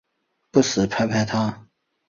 [0.49, 1.67] 不时拍拍她